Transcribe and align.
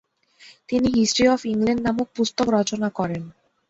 তিনি 0.69 0.87
history 0.97 1.25
of 1.27 1.41
England 1.45 1.81
নামক 1.85 2.07
পুস্তক 2.15 2.47
রচনা 2.57 2.89
করেন। 2.89 3.23